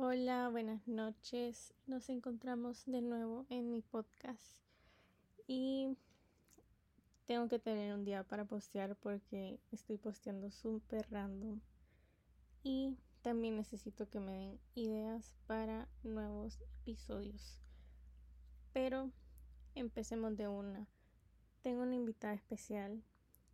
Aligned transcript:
Hola, 0.00 0.48
buenas 0.48 0.86
noches. 0.86 1.74
Nos 1.88 2.08
encontramos 2.08 2.84
de 2.86 3.02
nuevo 3.02 3.46
en 3.50 3.72
mi 3.72 3.82
podcast 3.82 4.62
y 5.48 5.96
tengo 7.26 7.48
que 7.48 7.58
tener 7.58 7.92
un 7.92 8.04
día 8.04 8.22
para 8.22 8.44
postear 8.44 8.94
porque 8.94 9.58
estoy 9.72 9.96
posteando 9.96 10.52
súper 10.52 11.10
random 11.10 11.58
y 12.62 12.96
también 13.22 13.56
necesito 13.56 14.08
que 14.08 14.20
me 14.20 14.30
den 14.30 14.60
ideas 14.76 15.34
para 15.48 15.88
nuevos 16.04 16.60
episodios. 16.60 17.60
Pero 18.72 19.10
empecemos 19.74 20.36
de 20.36 20.46
una. 20.46 20.86
Tengo 21.60 21.82
una 21.82 21.96
invitada 21.96 22.34
especial 22.34 23.02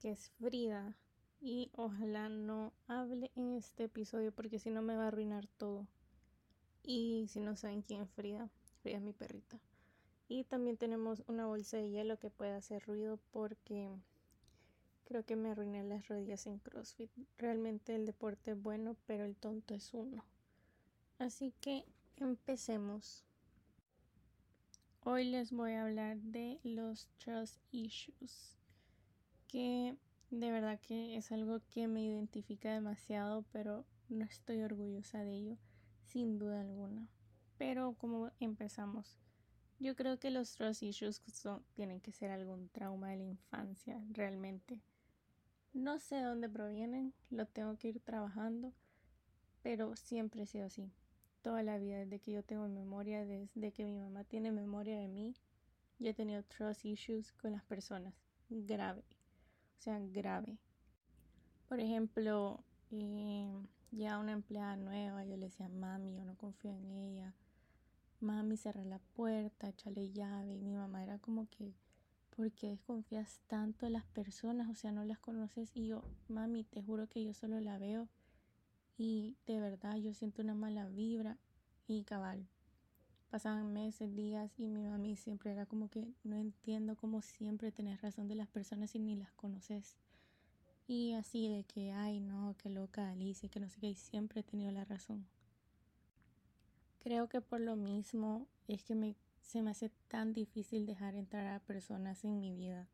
que 0.00 0.10
es 0.10 0.30
Frida 0.40 0.96
y 1.40 1.70
ojalá 1.76 2.28
no 2.28 2.72
hable 2.88 3.30
en 3.36 3.54
este 3.54 3.84
episodio 3.84 4.32
porque 4.32 4.58
si 4.58 4.70
no 4.70 4.82
me 4.82 4.96
va 4.96 5.04
a 5.04 5.06
arruinar 5.06 5.46
todo. 5.46 5.86
Y 6.84 7.26
si 7.28 7.40
no 7.40 7.56
saben 7.56 7.82
quién 7.82 8.02
es 8.02 8.10
Frida, 8.10 8.48
Frida 8.82 8.96
es 8.96 9.02
mi 9.02 9.12
perrita. 9.12 9.60
Y 10.28 10.44
también 10.44 10.76
tenemos 10.76 11.22
una 11.26 11.46
bolsa 11.46 11.76
de 11.76 11.90
hielo 11.90 12.18
que 12.18 12.30
puede 12.30 12.52
hacer 12.52 12.82
ruido 12.84 13.18
porque 13.30 13.90
creo 15.04 15.24
que 15.24 15.36
me 15.36 15.50
arruiné 15.50 15.84
las 15.84 16.08
rodillas 16.08 16.46
en 16.46 16.58
CrossFit. 16.58 17.10
Realmente 17.38 17.94
el 17.94 18.06
deporte 18.06 18.52
es 18.52 18.62
bueno, 18.62 18.96
pero 19.06 19.24
el 19.24 19.36
tonto 19.36 19.74
es 19.74 19.92
uno. 19.94 20.24
Así 21.18 21.52
que 21.60 21.84
empecemos. 22.16 23.24
Hoy 25.04 25.24
les 25.24 25.52
voy 25.52 25.72
a 25.72 25.84
hablar 25.84 26.16
de 26.18 26.58
los 26.62 27.08
trust 27.18 27.60
issues, 27.72 28.56
que 29.48 29.96
de 30.30 30.50
verdad 30.50 30.80
que 30.80 31.16
es 31.16 31.30
algo 31.30 31.60
que 31.70 31.88
me 31.88 32.04
identifica 32.04 32.72
demasiado, 32.72 33.44
pero 33.52 33.84
no 34.08 34.24
estoy 34.24 34.62
orgullosa 34.62 35.24
de 35.24 35.34
ello 35.34 35.58
sin 36.06 36.38
duda 36.38 36.60
alguna. 36.60 37.08
Pero 37.58 37.94
como 37.94 38.30
empezamos, 38.40 39.18
yo 39.78 39.96
creo 39.96 40.18
que 40.18 40.30
los 40.30 40.54
trust 40.54 40.82
issues 40.82 41.22
tienen 41.74 42.00
que 42.00 42.12
ser 42.12 42.30
algún 42.30 42.68
trauma 42.68 43.10
de 43.10 43.16
la 43.16 43.24
infancia, 43.24 44.00
realmente. 44.10 44.80
No 45.72 45.98
sé 45.98 46.16
de 46.16 46.22
dónde 46.22 46.48
provienen, 46.48 47.14
lo 47.30 47.46
tengo 47.46 47.76
que 47.78 47.88
ir 47.88 48.00
trabajando, 48.00 48.72
pero 49.62 49.96
siempre 49.96 50.42
he 50.42 50.46
sido 50.46 50.66
así. 50.66 50.92
Toda 51.40 51.62
la 51.62 51.78
vida, 51.78 51.98
desde 51.98 52.20
que 52.20 52.32
yo 52.32 52.44
tengo 52.44 52.68
memoria, 52.68 53.24
desde 53.24 53.72
que 53.72 53.84
mi 53.84 53.98
mamá 53.98 54.24
tiene 54.24 54.52
memoria 54.52 54.98
de 54.98 55.08
mí, 55.08 55.34
yo 55.98 56.10
he 56.10 56.14
tenido 56.14 56.42
trust 56.44 56.84
issues 56.84 57.32
con 57.32 57.52
las 57.52 57.64
personas. 57.64 58.14
Grave. 58.48 59.02
O 59.78 59.82
sea, 59.82 59.98
grave. 59.98 60.58
Por 61.68 61.80
ejemplo, 61.80 62.62
eh, 62.90 63.50
ya 63.92 64.18
una 64.18 64.32
empleada 64.32 64.76
nueva, 64.76 65.24
yo 65.24 65.36
le 65.36 65.46
decía, 65.46 65.68
mami, 65.68 66.14
yo 66.16 66.24
no 66.24 66.34
confío 66.36 66.72
en 66.72 66.90
ella. 66.90 67.34
Mami, 68.20 68.56
cerra 68.56 68.84
la 68.84 68.98
puerta, 68.98 69.68
échale 69.68 70.10
llave. 70.10 70.54
Y 70.54 70.60
mi 70.60 70.74
mamá 70.74 71.02
era 71.02 71.18
como 71.18 71.48
que, 71.48 71.74
¿por 72.34 72.50
qué 72.52 72.68
desconfías 72.68 73.40
tanto 73.46 73.84
de 73.84 73.90
las 73.90 74.04
personas? 74.06 74.70
O 74.70 74.74
sea, 74.74 74.92
no 74.92 75.04
las 75.04 75.18
conoces. 75.18 75.70
Y 75.74 75.86
yo, 75.86 76.02
mami, 76.28 76.64
te 76.64 76.82
juro 76.82 77.08
que 77.08 77.22
yo 77.22 77.34
solo 77.34 77.60
la 77.60 77.78
veo. 77.78 78.08
Y 78.96 79.36
de 79.46 79.60
verdad, 79.60 79.96
yo 79.96 80.14
siento 80.14 80.42
una 80.42 80.54
mala 80.54 80.86
vibra. 80.88 81.38
Y 81.86 82.04
cabal, 82.04 82.46
pasaban 83.28 83.72
meses, 83.72 84.14
días. 84.14 84.58
Y 84.58 84.68
mi 84.68 84.84
mami 84.84 85.16
siempre 85.16 85.52
era 85.52 85.66
como 85.66 85.90
que, 85.90 86.14
no 86.24 86.36
entiendo 86.36 86.96
cómo 86.96 87.20
siempre 87.20 87.72
tenés 87.72 88.00
razón 88.00 88.28
de 88.28 88.36
las 88.36 88.48
personas 88.48 88.94
y 88.94 89.00
ni 89.00 89.16
las 89.16 89.32
conoces. 89.32 89.98
Y 90.94 91.14
así 91.14 91.48
de 91.48 91.64
que, 91.64 91.90
ay 91.90 92.20
no, 92.20 92.54
qué 92.58 92.68
loca 92.68 93.08
Alicia, 93.08 93.48
que 93.48 93.60
no 93.60 93.70
sé 93.70 93.80
qué, 93.80 93.86
y 93.86 93.94
siempre 93.94 94.40
he 94.40 94.44
tenido 94.44 94.70
la 94.72 94.84
razón. 94.84 95.26
Creo 96.98 97.30
que 97.30 97.40
por 97.40 97.62
lo 97.62 97.76
mismo 97.76 98.46
es 98.68 98.84
que 98.84 98.94
me, 98.94 99.16
se 99.40 99.62
me 99.62 99.70
hace 99.70 99.88
tan 100.08 100.34
difícil 100.34 100.84
dejar 100.84 101.14
entrar 101.14 101.46
a 101.46 101.60
personas 101.60 102.24
en 102.24 102.40
mi 102.40 102.52
vida, 102.52 102.90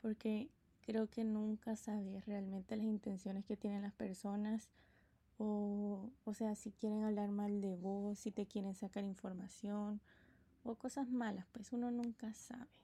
porque 0.00 0.48
creo 0.80 1.10
que 1.10 1.22
nunca 1.22 1.76
sabes 1.76 2.24
realmente 2.24 2.76
las 2.76 2.86
intenciones 2.86 3.44
que 3.44 3.58
tienen 3.58 3.82
las 3.82 3.92
personas, 3.92 4.70
o, 5.36 6.08
o 6.24 6.32
sea, 6.32 6.54
si 6.54 6.70
quieren 6.70 7.04
hablar 7.04 7.28
mal 7.28 7.60
de 7.60 7.76
vos, 7.76 8.18
si 8.20 8.30
te 8.30 8.46
quieren 8.46 8.74
sacar 8.74 9.04
información, 9.04 10.00
o 10.62 10.76
cosas 10.76 11.10
malas, 11.10 11.44
pues 11.52 11.74
uno 11.74 11.90
nunca 11.90 12.32
sabe. 12.32 12.83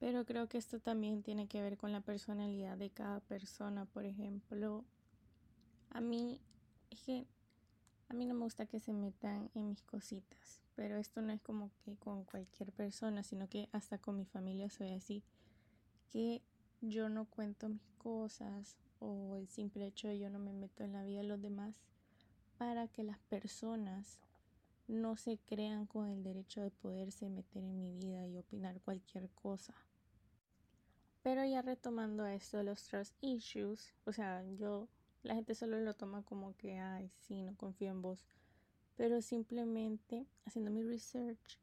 Pero 0.00 0.24
creo 0.24 0.48
que 0.48 0.58
esto 0.58 0.80
también 0.80 1.22
tiene 1.22 1.46
que 1.46 1.62
ver 1.62 1.76
con 1.76 1.92
la 1.92 2.00
personalidad 2.00 2.76
de 2.76 2.90
cada 2.90 3.20
persona. 3.20 3.84
Por 3.84 4.06
ejemplo, 4.06 4.84
a 5.90 6.00
mí 6.00 6.40
es 6.90 7.00
que 7.02 7.26
a 8.08 8.14
mí 8.14 8.26
no 8.26 8.34
me 8.34 8.42
gusta 8.42 8.66
que 8.66 8.80
se 8.80 8.92
metan 8.92 9.50
en 9.54 9.68
mis 9.68 9.82
cositas, 9.82 10.60
pero 10.74 10.96
esto 10.96 11.22
no 11.22 11.32
es 11.32 11.40
como 11.42 11.70
que 11.84 11.94
con 11.96 12.24
cualquier 12.24 12.72
persona, 12.72 13.22
sino 13.22 13.48
que 13.48 13.68
hasta 13.70 13.98
con 13.98 14.16
mi 14.16 14.24
familia 14.24 14.68
soy 14.68 14.94
así, 14.94 15.22
que 16.10 16.42
yo 16.80 17.08
no 17.08 17.26
cuento 17.26 17.68
mis 17.68 17.88
cosas 17.98 18.76
o 18.98 19.36
el 19.36 19.48
simple 19.48 19.86
hecho 19.86 20.08
de 20.08 20.18
yo 20.18 20.28
no 20.28 20.40
me 20.40 20.52
meto 20.52 20.82
en 20.82 20.92
la 20.92 21.04
vida 21.04 21.18
de 21.18 21.28
los 21.28 21.40
demás 21.40 21.76
para 22.58 22.88
que 22.88 23.04
las 23.04 23.18
personas 23.20 24.18
no 24.90 25.16
se 25.16 25.38
crean 25.38 25.86
con 25.86 26.08
el 26.08 26.22
derecho 26.22 26.60
de 26.60 26.70
poderse 26.70 27.28
meter 27.28 27.62
en 27.62 27.80
mi 27.80 27.92
vida 27.92 28.26
y 28.26 28.38
opinar 28.38 28.80
cualquier 28.80 29.30
cosa. 29.30 29.74
Pero 31.22 31.44
ya 31.44 31.62
retomando 31.62 32.26
esto 32.26 32.58
de 32.58 32.64
los 32.64 32.82
trust 32.82 33.14
issues, 33.20 33.94
o 34.04 34.12
sea, 34.12 34.44
yo, 34.58 34.88
la 35.22 35.34
gente 35.34 35.54
solo 35.54 35.78
lo 35.80 35.94
toma 35.94 36.22
como 36.22 36.56
que, 36.56 36.78
ay, 36.78 37.10
sí, 37.20 37.42
no 37.42 37.56
confío 37.56 37.90
en 37.90 38.02
vos. 38.02 38.26
Pero 38.96 39.22
simplemente 39.22 40.26
haciendo 40.44 40.70
mi 40.70 40.82
research, 40.82 41.58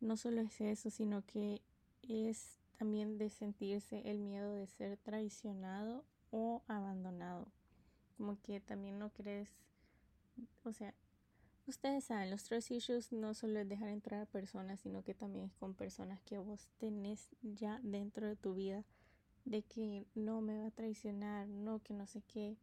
no 0.00 0.16
solo 0.16 0.40
es 0.40 0.60
eso, 0.60 0.90
sino 0.90 1.24
que 1.24 1.62
es 2.02 2.58
también 2.78 3.16
de 3.16 3.30
sentirse 3.30 4.10
el 4.10 4.18
miedo 4.18 4.54
de 4.54 4.66
ser 4.66 4.96
traicionado 4.96 6.04
o 6.30 6.62
abandonado. 6.66 7.46
Como 8.16 8.40
que 8.40 8.60
también 8.60 8.98
no 8.98 9.10
crees, 9.10 9.50
o 10.64 10.72
sea, 10.72 10.94
ustedes 11.72 12.04
saben, 12.04 12.30
los 12.30 12.44
trust 12.44 12.70
issues 12.70 13.12
no 13.12 13.32
solo 13.32 13.58
es 13.58 13.68
dejar 13.68 13.88
entrar 13.88 14.20
a 14.20 14.26
personas, 14.26 14.80
sino 14.80 15.02
que 15.02 15.14
también 15.14 15.46
es 15.46 15.54
con 15.54 15.72
personas 15.74 16.20
que 16.20 16.36
vos 16.36 16.68
tenés 16.76 17.30
ya 17.40 17.80
dentro 17.82 18.26
de 18.26 18.36
tu 18.36 18.54
vida 18.54 18.84
de 19.46 19.62
que 19.62 20.06
no 20.14 20.42
me 20.42 20.58
va 20.58 20.66
a 20.66 20.70
traicionar, 20.70 21.48
no 21.48 21.78
que 21.78 21.94
no 21.94 22.06
sé 22.06 22.20
qué, 22.28 22.58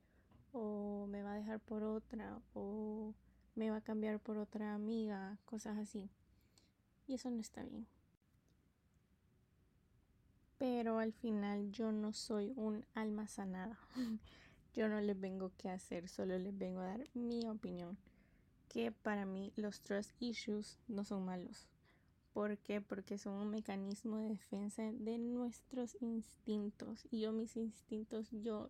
o 0.54 1.08
me 1.08 1.24
va 1.24 1.34
a 1.34 1.38
dejar 1.38 1.60
por 1.60 1.84
otra, 1.84 2.40
o 2.54 3.16
me 3.56 3.72
va 3.72 3.78
a 3.78 3.82
cambiar 3.82 4.20
por 4.20 4.38
otra 4.38 4.76
amiga, 4.76 5.40
cosas 5.46 5.80
así. 5.80 6.12
Y 7.08 7.16
eso 7.16 7.32
no 7.32 7.42
está 7.42 7.64
bien. 7.64 7.88
Pero 10.60 11.00
al 11.00 11.14
final 11.14 11.72
yo 11.72 11.92
no 11.92 12.14
soy 12.14 12.54
un 12.56 12.86
alma 12.94 13.28
sanada. 13.28 13.80
yo 14.76 14.88
no 14.88 15.02
les 15.02 15.20
vengo 15.20 15.52
que 15.58 15.70
hacer, 15.70 16.08
solo 16.08 16.38
les 16.38 16.56
vengo 16.56 16.82
a 16.82 16.86
dar 16.86 17.08
mi 17.16 17.48
opinión. 17.48 17.98
Que 18.70 18.92
para 18.92 19.26
mí 19.26 19.52
los 19.58 19.82
trust 19.82 20.12
issues 20.22 20.78
no 20.88 21.04
son 21.04 21.26
malos. 21.26 21.68
¿Por 22.32 22.58
qué? 22.60 22.80
Porque 22.80 23.18
son 23.18 23.34
un 23.34 23.50
mecanismo 23.50 24.18
de 24.18 24.30
defensa 24.30 24.92
de 24.94 25.18
nuestros 25.18 25.98
instintos. 26.00 27.06
Y 27.12 27.22
yo 27.22 27.34
mis 27.34 27.58
instintos, 27.58 28.30
yo 28.32 28.70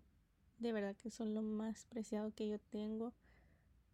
de 0.58 0.72
verdad 0.74 0.96
que 0.96 1.12
son 1.12 1.36
lo 1.36 1.44
más 1.44 1.86
preciado 1.86 2.34
que 2.34 2.48
yo 2.48 2.58
tengo. 2.72 3.14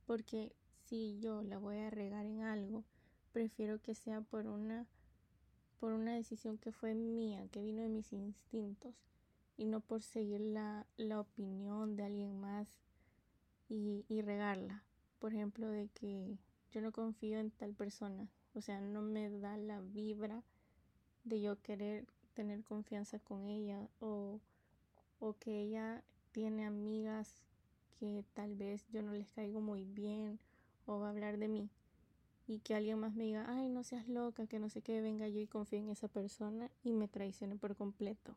Porque 0.06 0.56
si 0.86 1.20
yo 1.20 1.42
la 1.42 1.58
voy 1.58 1.80
a 1.80 1.90
regar 1.90 2.26
en 2.26 2.44
algo, 2.44 2.86
prefiero 3.34 3.82
que 3.82 3.96
sea 3.96 4.22
por 4.22 4.48
una 4.48 4.88
por 5.80 5.94
una 5.94 6.16
decisión 6.16 6.58
que 6.58 6.72
fue 6.72 6.96
mía, 6.96 7.48
que 7.52 7.62
vino 7.62 7.82
de 7.82 7.90
mis 7.90 8.12
instintos 8.14 8.96
y 9.58 9.66
no 9.66 9.82
por 9.82 10.02
seguir 10.02 10.42
la, 10.42 10.86
la 10.98 11.20
opinión 11.20 11.96
de 11.96 12.04
alguien 12.04 12.40
más 12.40 12.68
y, 13.70 14.06
y 14.08 14.22
regarla. 14.22 14.84
Por 15.20 15.34
ejemplo, 15.34 15.70
de 15.70 15.88
que 15.90 16.38
yo 16.72 16.81
no 16.81 16.92
confío 16.92 17.39
en 17.39 17.51
tal 17.51 17.74
persona, 17.74 18.28
o 18.54 18.62
sea, 18.62 18.81
no 18.81 19.01
me 19.01 19.30
da 19.30 19.57
la 19.57 19.81
vibra 19.81 20.44
de 21.24 21.42
yo 21.42 21.62
querer 21.62 22.06
tener 22.34 22.63
confianza 22.63 23.19
con 23.19 23.48
ella 23.48 23.88
o, 24.00 24.39
o 25.19 25.34
que 25.34 25.62
ella 25.62 26.04
tiene 26.31 26.66
amigas 26.66 27.42
que 28.00 28.24
tal 28.34 28.56
vez 28.56 28.86
yo 28.92 29.01
no 29.01 29.13
les 29.13 29.31
caigo 29.31 29.62
muy 29.62 29.86
bien 29.86 30.38
o 30.86 31.00
va 31.00 31.07
a 31.07 31.12
hablar 31.12 31.38
de 31.38 31.48
mí 31.48 31.69
y 32.48 32.60
que 32.60 32.75
alguien 32.75 33.00
más 33.00 33.16
me 33.16 33.24
diga, 33.24 33.45
ay, 33.48 33.69
no 33.69 33.84
seas 33.84 34.07
loca, 34.07 34.48
que 34.48 34.60
no 34.60 34.69
sé 34.69 34.81
qué, 34.81 35.01
venga 35.01 35.28
yo 35.28 35.39
y 35.39 35.48
confíe 35.48 35.80
en 35.80 35.89
esa 35.89 36.07
persona 36.07 36.69
y 36.84 36.94
me 36.94 37.07
traicione 37.07 37.56
por 37.56 37.75
completo. 37.75 38.36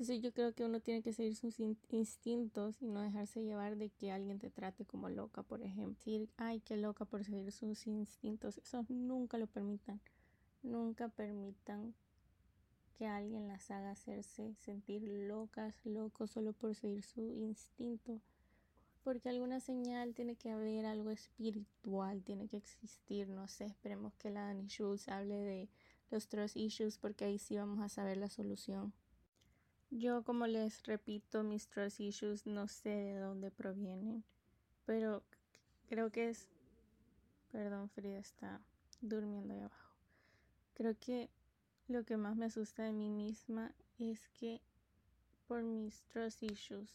Entonces 0.00 0.22
yo 0.22 0.32
creo 0.32 0.54
que 0.54 0.64
uno 0.64 0.80
tiene 0.80 1.02
que 1.02 1.12
seguir 1.12 1.36
sus 1.36 1.60
instintos 1.60 2.80
y 2.80 2.86
no 2.86 3.02
dejarse 3.02 3.42
llevar 3.42 3.76
de 3.76 3.90
que 3.90 4.10
alguien 4.10 4.38
te 4.38 4.48
trate 4.48 4.86
como 4.86 5.10
loca, 5.10 5.42
por 5.42 5.60
ejemplo. 5.60 5.92
Decir, 5.92 6.30
ay, 6.38 6.60
qué 6.60 6.78
loca 6.78 7.04
por 7.04 7.22
seguir 7.22 7.52
sus 7.52 7.86
instintos. 7.86 8.56
Eso 8.56 8.86
nunca 8.88 9.36
lo 9.36 9.46
permitan. 9.46 10.00
Nunca 10.62 11.10
permitan 11.10 11.92
que 12.96 13.06
alguien 13.06 13.46
las 13.46 13.70
haga 13.70 13.90
hacerse 13.90 14.54
sentir 14.54 15.02
locas, 15.02 15.74
locos 15.84 16.30
solo 16.30 16.54
por 16.54 16.74
seguir 16.74 17.02
su 17.02 17.20
instinto. 17.36 18.22
porque 19.04 19.28
alguna 19.28 19.60
señal 19.60 20.14
tiene 20.14 20.34
que 20.34 20.48
haber, 20.48 20.86
algo 20.86 21.10
espiritual 21.10 22.22
tiene 22.22 22.48
que 22.48 22.56
existir, 22.56 23.28
no 23.28 23.48
sé, 23.48 23.66
esperemos 23.66 24.14
que 24.14 24.30
la 24.30 24.46
Dani 24.46 24.66
Schultz 24.66 25.08
hable 25.08 25.36
de 25.36 25.68
los 26.10 26.26
trust 26.28 26.56
issues 26.56 26.96
porque 26.96 27.26
ahí 27.26 27.38
sí 27.38 27.58
vamos 27.58 27.80
a 27.80 27.90
saber 27.90 28.16
la 28.16 28.30
solución. 28.30 28.94
Yo 29.92 30.22
como 30.22 30.46
les 30.46 30.84
repito, 30.84 31.42
mis 31.42 31.68
trust 31.68 31.98
issues 31.98 32.46
no 32.46 32.68
sé 32.68 32.90
de 32.90 33.18
dónde 33.18 33.50
provienen, 33.50 34.22
pero 34.86 35.24
creo 35.88 36.10
que 36.10 36.30
es... 36.30 36.48
Perdón, 37.50 37.90
Frida 37.90 38.18
está 38.18 38.60
durmiendo 39.00 39.52
ahí 39.52 39.60
abajo. 39.60 39.96
Creo 40.74 40.96
que 40.96 41.28
lo 41.88 42.04
que 42.04 42.16
más 42.16 42.36
me 42.36 42.46
asusta 42.46 42.84
de 42.84 42.92
mí 42.92 43.10
misma 43.10 43.74
es 43.98 44.28
que 44.28 44.60
por 45.48 45.64
mis 45.64 46.04
trust 46.04 46.44
issues, 46.44 46.94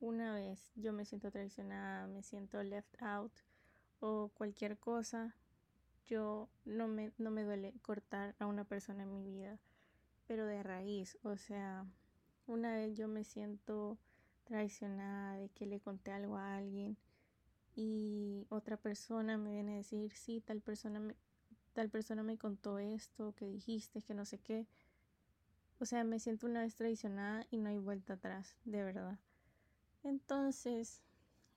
una 0.00 0.32
vez 0.32 0.72
yo 0.76 0.94
me 0.94 1.04
siento 1.04 1.30
traicionada, 1.30 2.06
me 2.06 2.22
siento 2.22 2.62
left 2.62 3.02
out 3.02 3.32
o 4.00 4.30
cualquier 4.32 4.78
cosa, 4.78 5.36
yo 6.06 6.48
no 6.64 6.88
me, 6.88 7.12
no 7.18 7.30
me 7.30 7.44
duele 7.44 7.74
cortar 7.82 8.34
a 8.38 8.46
una 8.46 8.64
persona 8.64 9.02
en 9.02 9.12
mi 9.12 9.22
vida, 9.22 9.58
pero 10.26 10.46
de 10.46 10.62
raíz, 10.62 11.18
o 11.22 11.36
sea, 11.36 11.84
una 12.50 12.74
vez 12.74 12.96
yo 12.96 13.08
me 13.08 13.24
siento 13.24 13.98
traicionada 14.44 15.36
de 15.36 15.48
que 15.50 15.66
le 15.66 15.80
conté 15.80 16.12
algo 16.12 16.36
a 16.36 16.56
alguien 16.56 16.96
y 17.74 18.46
otra 18.48 18.76
persona 18.76 19.38
me 19.38 19.52
viene 19.52 19.74
a 19.74 19.76
decir, 19.78 20.12
sí, 20.12 20.40
tal 20.40 20.60
persona 20.60 21.00
me, 21.00 21.14
tal 21.72 21.88
persona 21.88 22.22
me 22.22 22.36
contó 22.36 22.78
esto, 22.78 23.34
que 23.36 23.46
dijiste, 23.46 24.02
que 24.02 24.14
no 24.14 24.24
sé 24.24 24.38
qué. 24.38 24.66
O 25.78 25.86
sea, 25.86 26.04
me 26.04 26.18
siento 26.18 26.46
una 26.46 26.62
vez 26.62 26.74
traicionada 26.74 27.46
y 27.50 27.56
no 27.56 27.68
hay 27.68 27.78
vuelta 27.78 28.14
atrás, 28.14 28.56
de 28.64 28.82
verdad. 28.82 29.18
Entonces, 30.02 31.00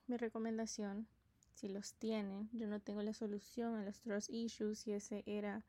mi 0.06 0.16
recomendación 0.16 1.06
si 1.54 1.68
los 1.68 1.94
tienen. 1.94 2.48
Yo 2.52 2.66
no 2.66 2.80
tengo 2.80 3.02
la 3.02 3.14
solución 3.14 3.74
a 3.76 3.84
los 3.84 4.00
trust 4.00 4.30
issues 4.30 4.86
y 4.86 4.92
ese 4.92 5.22
era 5.26 5.64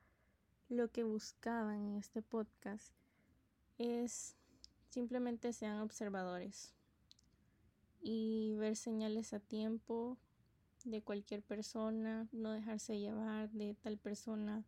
lo 0.67 0.91
que 0.91 1.03
buscaban 1.03 1.85
en 1.85 1.95
este 1.95 2.21
podcast. 2.21 2.91
Es 3.77 4.35
simplemente 4.95 5.51
sean 5.51 5.81
observadores 5.81 6.73
y 8.01 8.55
ver 8.55 8.77
señales 8.77 9.33
a 9.33 9.41
tiempo 9.41 10.17
de 10.85 11.01
cualquier 11.01 11.41
persona, 11.43 12.29
no 12.31 12.53
dejarse 12.53 12.97
llevar 12.97 13.49
de 13.49 13.73
tal 13.73 13.97
persona 13.97 14.63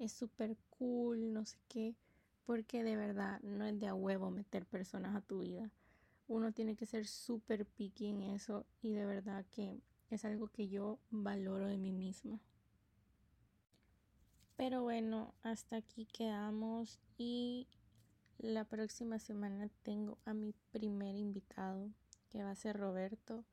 es 0.00 0.10
súper 0.10 0.56
cool, 0.70 1.32
no 1.32 1.44
sé 1.44 1.58
qué, 1.68 1.94
porque 2.44 2.82
de 2.82 2.96
verdad 2.96 3.40
no 3.42 3.64
es 3.64 3.78
de 3.78 3.86
a 3.86 3.94
huevo 3.94 4.32
meter 4.32 4.66
personas 4.66 5.14
a 5.14 5.20
tu 5.20 5.38
vida. 5.38 5.70
Uno 6.26 6.50
tiene 6.50 6.74
que 6.74 6.86
ser 6.86 7.06
súper 7.06 7.66
picky 7.66 8.08
en 8.08 8.22
eso 8.22 8.66
y 8.82 8.94
de 8.94 9.06
verdad 9.06 9.46
que 9.52 9.78
es 10.10 10.24
algo 10.24 10.48
que 10.48 10.66
yo 10.66 10.98
valoro 11.10 11.68
de 11.68 11.78
mí 11.78 11.92
misma. 11.92 12.40
Pero 14.56 14.82
bueno, 14.82 15.34
hasta 15.44 15.76
aquí 15.76 16.04
quedamos 16.06 16.98
y 17.16 17.68
la 18.38 18.64
próxima 18.64 19.18
semana 19.18 19.68
tengo 19.82 20.18
a 20.24 20.34
mi 20.34 20.54
primer 20.72 21.16
invitado, 21.16 21.90
que 22.30 22.42
va 22.42 22.50
a 22.50 22.56
ser 22.56 22.76
Roberto, 22.76 23.44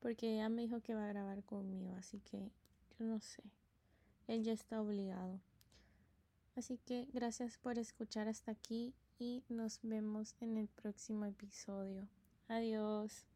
porque 0.00 0.36
ya 0.36 0.48
me 0.48 0.62
dijo 0.62 0.80
que 0.80 0.94
va 0.94 1.04
a 1.04 1.08
grabar 1.08 1.42
conmigo, 1.44 1.94
así 1.96 2.20
que 2.20 2.50
yo 2.98 3.04
no 3.06 3.20
sé, 3.20 3.42
él 4.26 4.42
ya 4.44 4.52
está 4.52 4.80
obligado. 4.80 5.40
Así 6.56 6.78
que 6.78 7.06
gracias 7.12 7.58
por 7.58 7.78
escuchar 7.78 8.28
hasta 8.28 8.52
aquí 8.52 8.94
y 9.18 9.44
nos 9.48 9.80
vemos 9.82 10.34
en 10.40 10.56
el 10.56 10.68
próximo 10.68 11.26
episodio. 11.26 12.08
Adiós. 12.48 13.26